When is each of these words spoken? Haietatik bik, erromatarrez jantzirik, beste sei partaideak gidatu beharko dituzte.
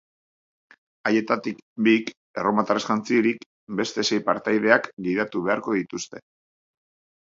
Haietatik 1.09 1.59
bik, 1.89 2.09
erromatarrez 2.43 2.83
jantzirik, 2.87 3.47
beste 3.83 4.09
sei 4.13 4.23
partaideak 4.33 4.93
gidatu 5.11 5.49
beharko 5.49 5.81
dituzte. 5.83 6.29